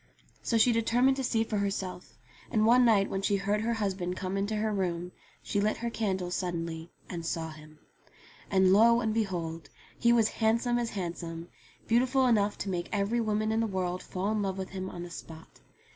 So 0.41 0.57
she 0.57 0.71
determined 0.71 1.15
to 1.17 1.23
see 1.23 1.43
for 1.43 1.59
herself, 1.59 2.17
and 2.49 2.65
one 2.65 2.83
night 2.83 3.07
when 3.07 3.21
she 3.21 3.35
heard 3.35 3.61
her 3.61 3.75
husband 3.75 4.17
come 4.17 4.35
into 4.35 4.55
her 4.55 4.73
room, 4.73 5.11
she 5.43 5.61
lit 5.61 5.77
her 5.77 5.91
candle 5.91 6.31
suddenly 6.31 6.89
and 7.07 7.23
saw 7.23 7.51
him. 7.51 7.77
6i 7.77 7.77
62 7.77 7.77
ENGLISH 7.77 8.09
FAIRY 8.09 8.49
TALES 8.49 8.65
And 8.65 8.73
lo, 8.97 9.01
and 9.01 9.13
behold! 9.13 9.69
he 9.99 10.11
was 10.11 10.29
handsome 10.29 10.79
as 10.79 10.89
handsome; 10.89 11.49
beautiful 11.85 12.25
enough 12.25 12.57
to 12.57 12.69
make 12.69 12.89
every 12.91 13.21
woman 13.21 13.51
in 13.51 13.59
the 13.59 13.67
world 13.67 14.01
fall 14.01 14.31
in 14.31 14.41
love 14.41 14.57
with 14.57 14.69
him 14.69 14.89
on 14.89 15.03
the 15.03 15.11
spot. 15.11 15.59